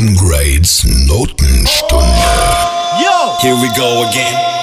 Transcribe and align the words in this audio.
Amgrades 0.00 0.82
Notenstunde. 1.06 2.06
Yo! 3.02 3.36
Here 3.42 3.54
we 3.54 3.68
go 3.76 4.08
again. 4.08 4.59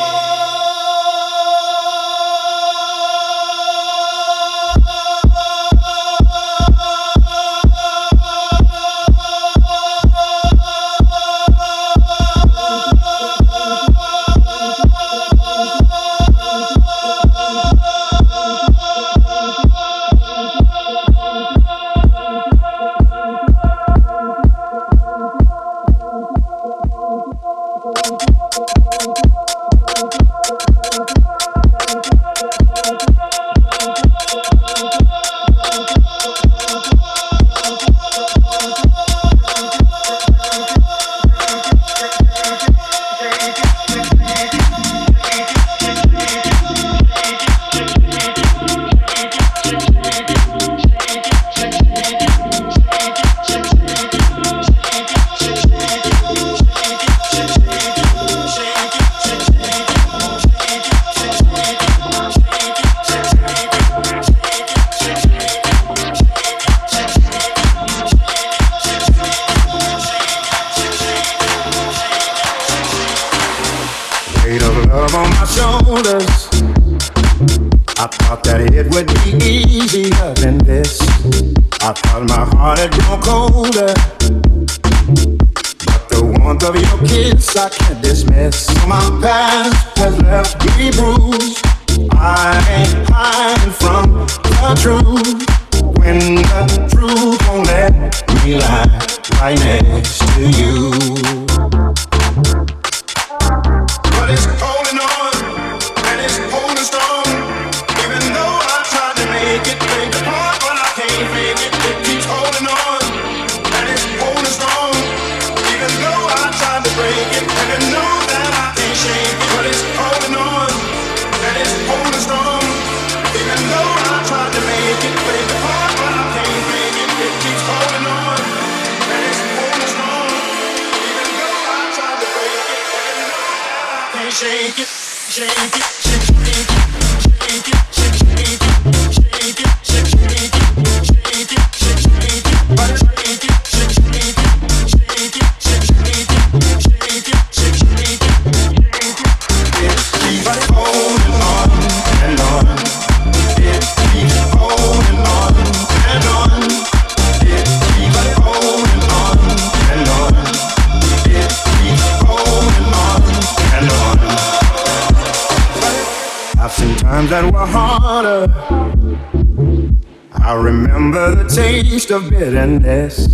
and 172.39 172.83
nasty. 172.83 173.26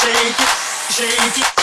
shake 0.00 0.40
it, 0.40 0.48
shake 0.90 1.38
it. 1.38 1.59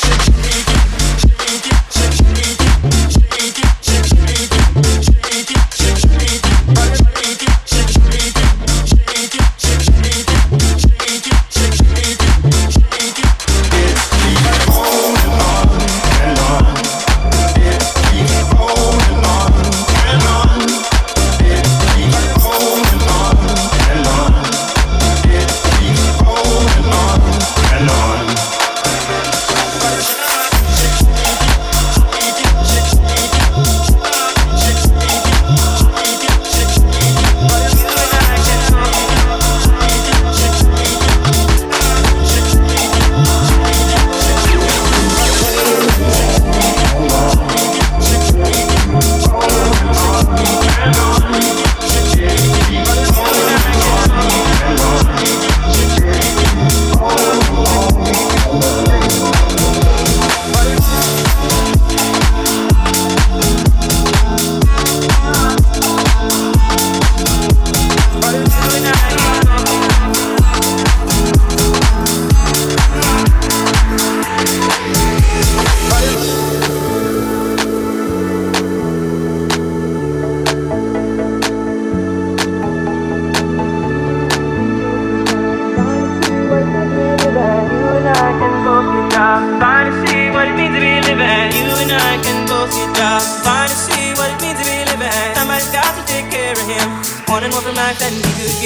More 97.50 97.62
from 97.62 97.76
life 97.76 97.98
than 98.00 98.14
he 98.14 98.22
could 98.22 98.58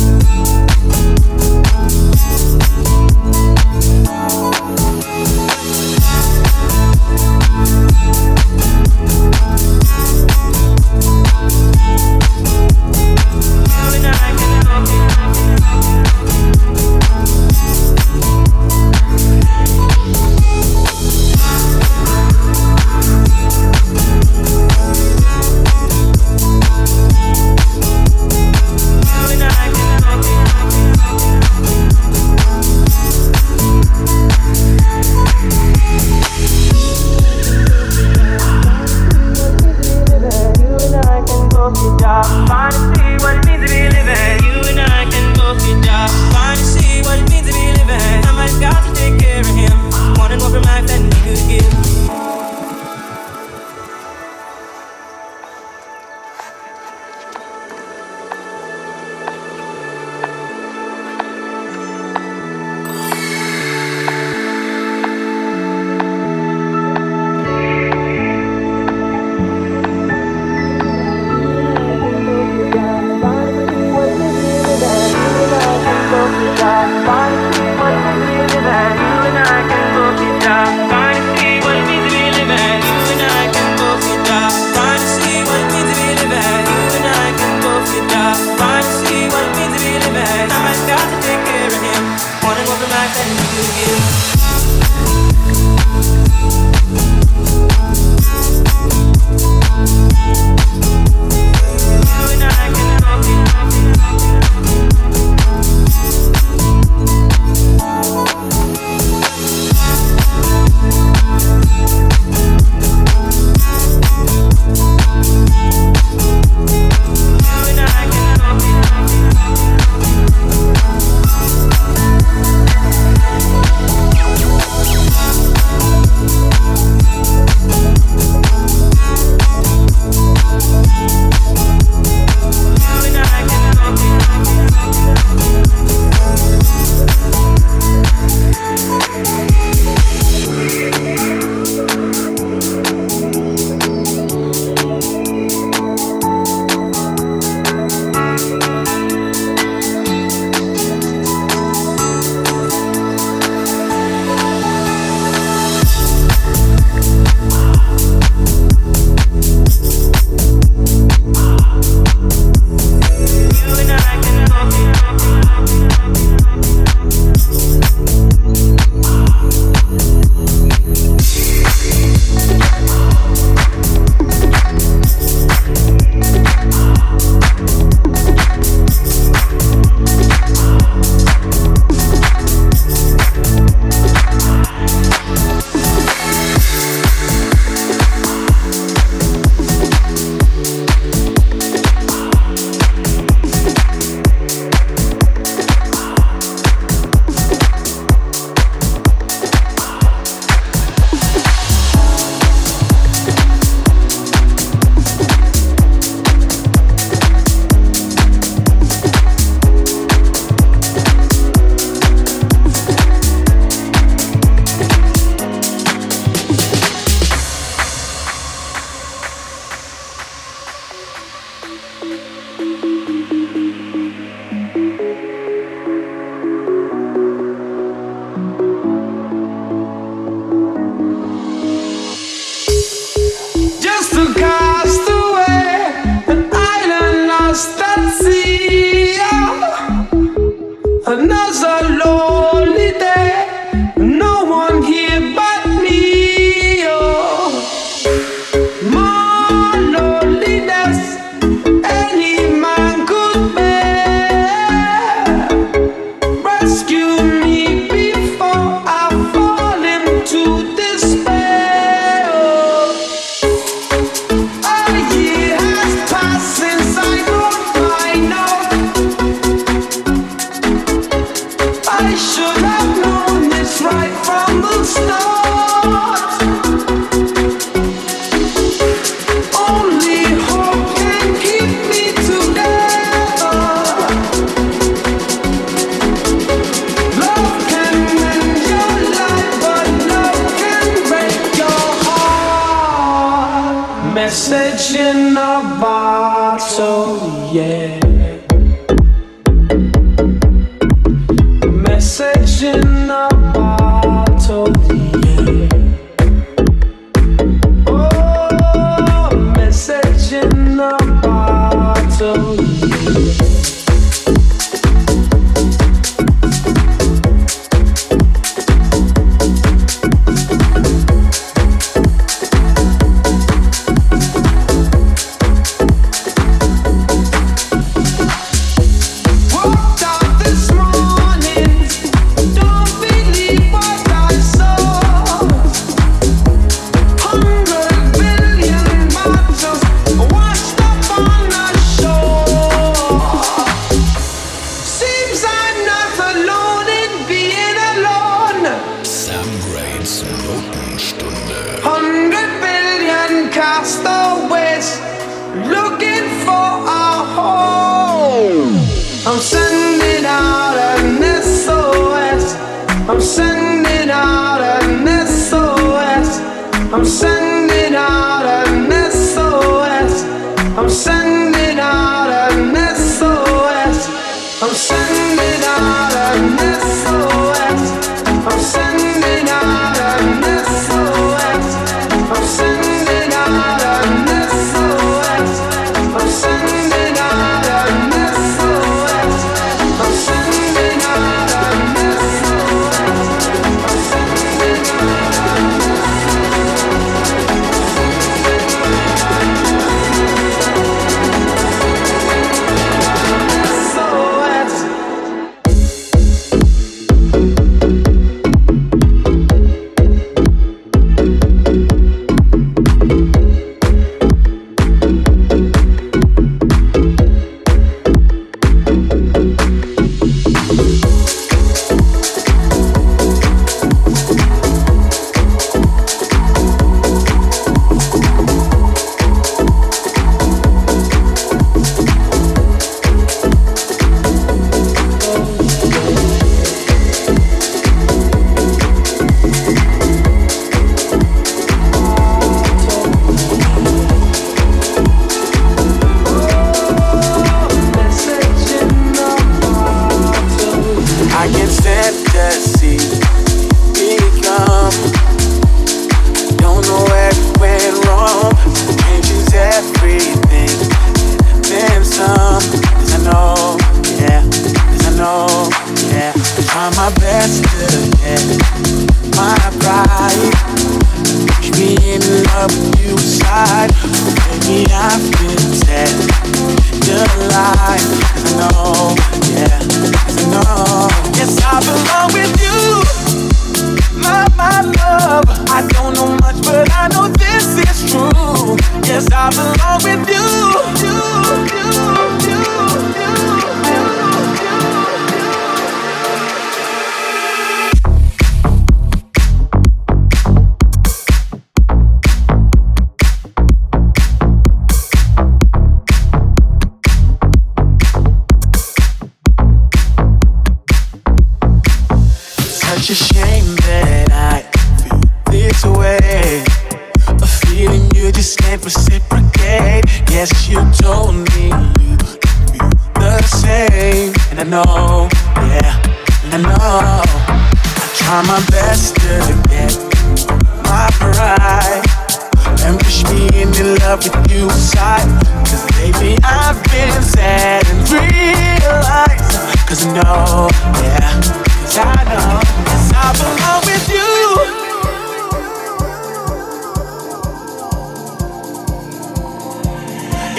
any 0.00 0.17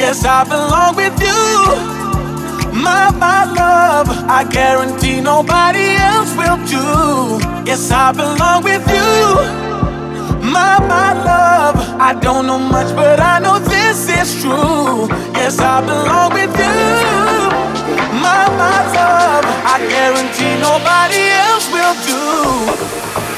Yes, 0.09 0.25
I 0.25 0.43
belong 0.43 0.95
with 0.95 1.21
you. 1.21 2.73
My, 2.73 3.11
my 3.11 3.45
love, 3.45 4.09
I 4.09 4.43
guarantee 4.43 5.21
nobody 5.21 5.85
else 6.01 6.33
will 6.33 6.57
do. 6.65 7.37
Yes, 7.69 7.91
I 7.91 8.11
belong 8.11 8.63
with 8.63 8.81
you. 8.89 9.13
My, 10.41 10.81
my 10.89 11.13
love, 11.13 11.75
I 12.01 12.17
don't 12.19 12.47
know 12.47 12.57
much, 12.57 12.89
but 12.95 13.19
I 13.19 13.37
know 13.37 13.59
this 13.59 14.09
is 14.09 14.41
true. 14.41 15.05
Yes, 15.37 15.59
I 15.59 15.79
belong 15.85 16.33
with 16.33 16.57
you. 16.57 16.79
My, 18.17 18.49
my 18.57 18.79
love, 18.97 19.45
I 19.45 19.77
guarantee 19.93 20.57
nobody 20.57 21.21
else 21.45 21.69
will 21.69 21.95
do. 22.09 23.28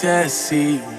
to 0.00 0.30
see 0.30 0.89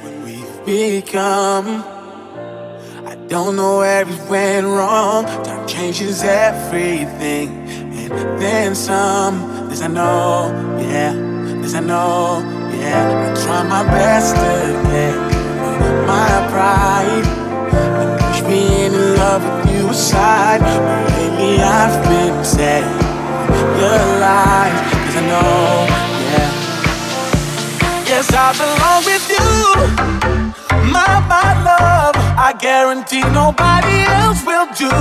guarantee 32.91 33.21
nobody 33.31 34.03
else 34.19 34.45
will 34.45 34.67
do. 34.75 34.91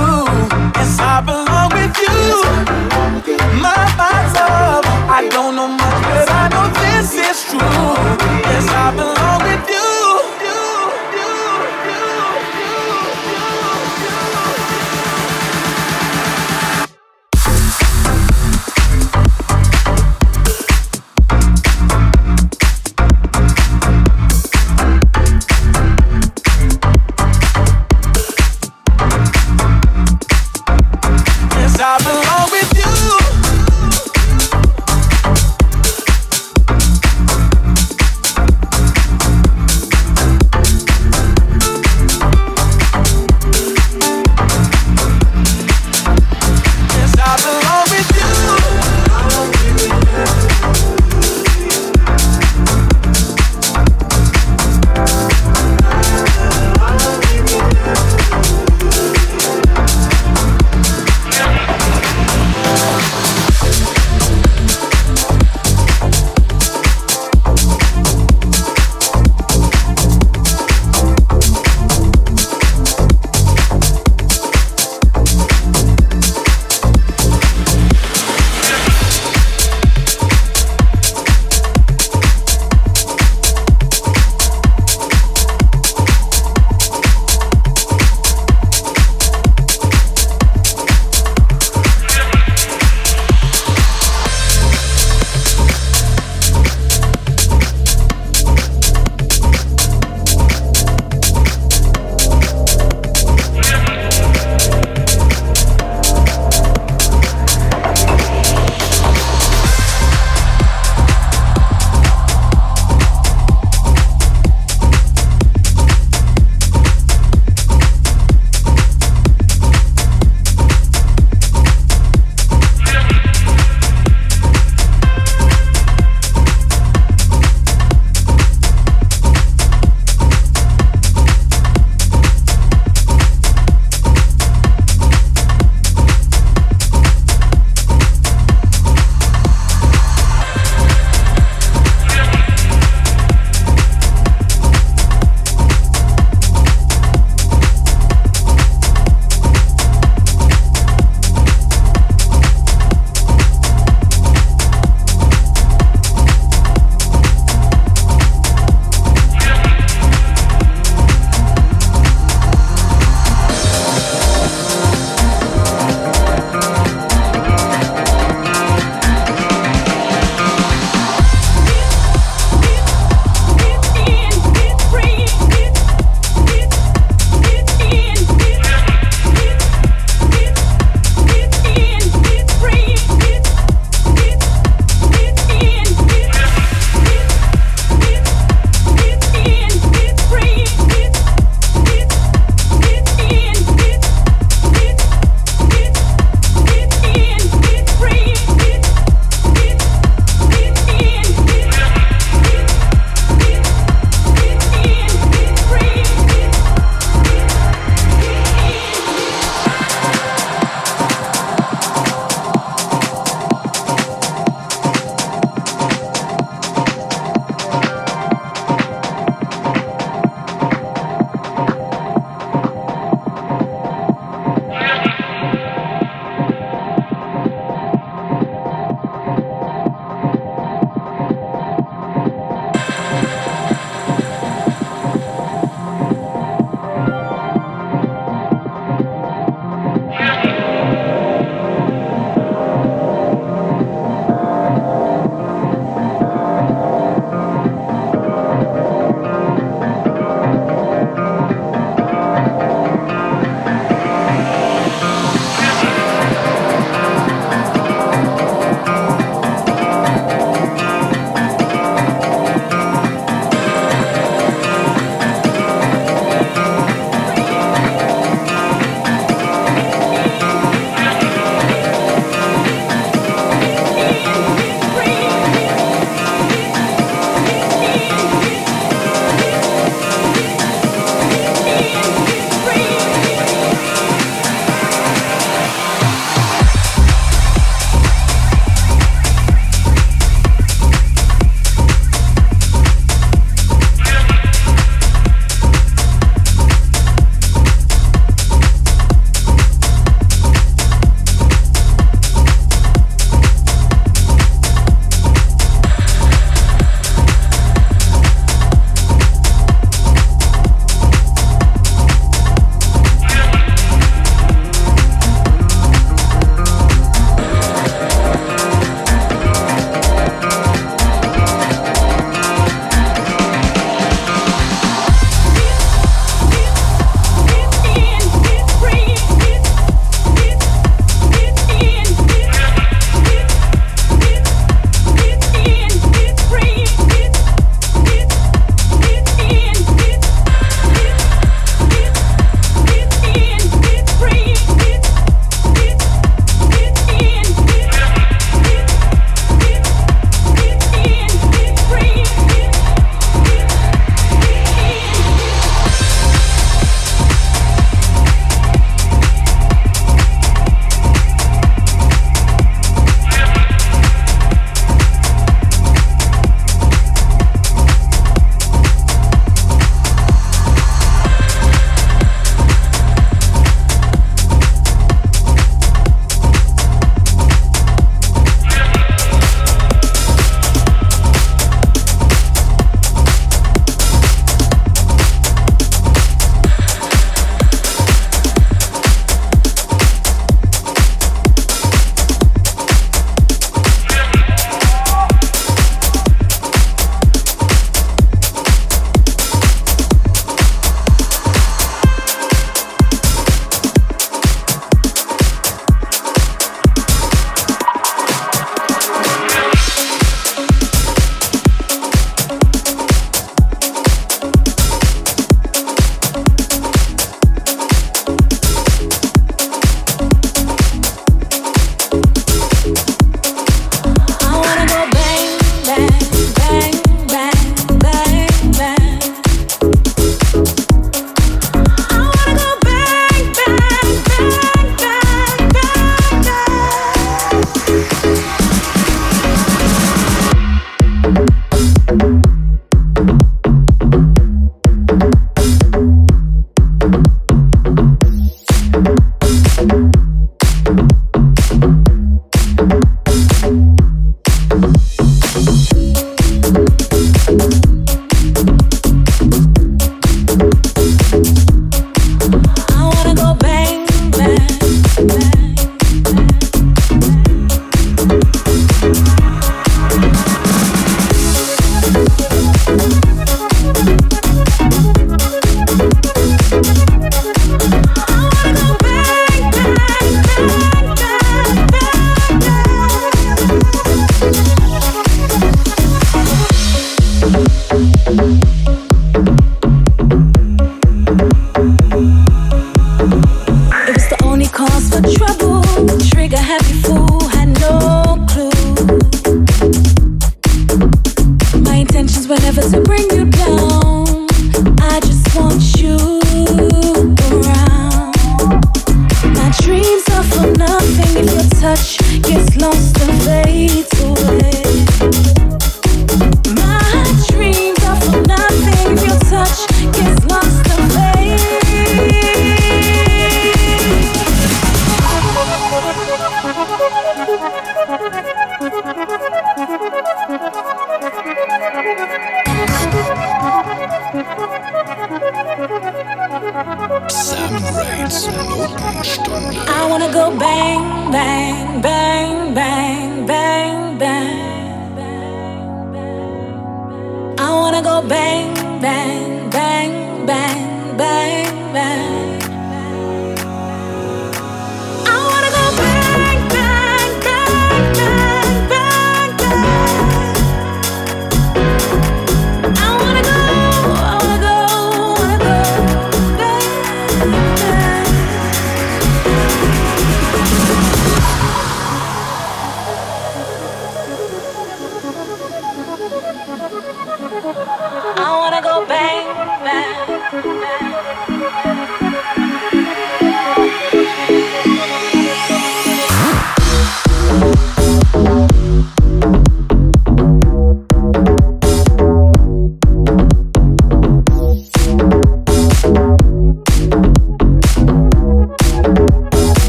Yes, 0.75 0.97
I 0.99 1.19
belong 1.19 1.71
with 1.75 1.97
you. 1.99 2.23
My 3.61 3.83
mind's 3.99 4.35
up. 4.39 4.85
I 5.09 5.27
don't 5.29 5.57
know 5.57 5.67
much, 5.67 6.03
but 6.07 6.29
I 6.29 6.47
know 6.53 6.67
this 6.79 7.13
is 7.15 7.43
true. 7.51 7.59
Yes, 8.47 8.69
I 8.69 8.91
belong 8.95 9.43
with 9.43 9.69
you. 9.69 9.90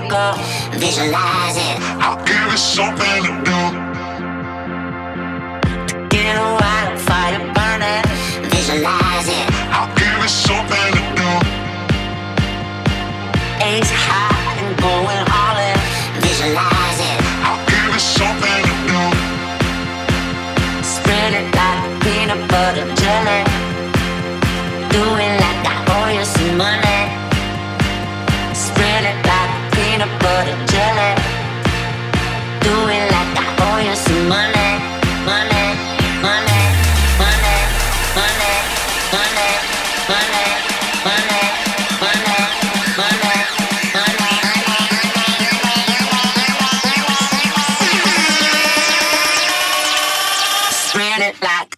go. 0.00 0.34
Visualize 0.78 1.56
it. 1.56 1.67
black 51.40 51.77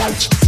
Wow. 0.00 0.40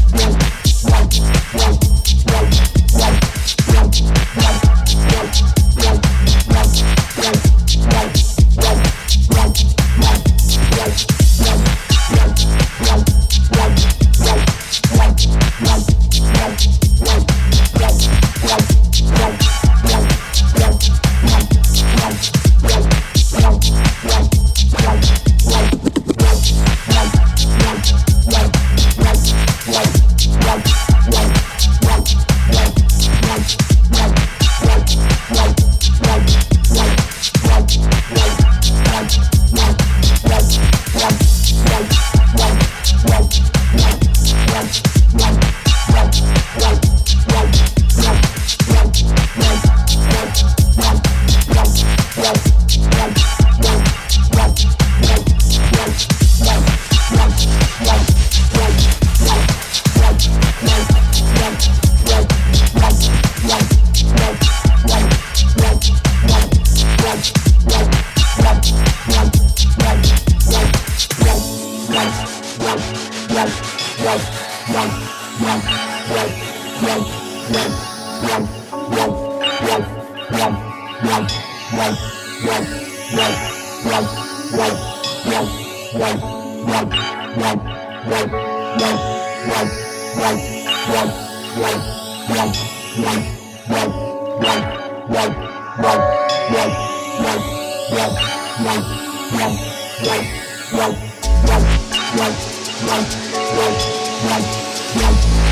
Wow. 104.94 105.51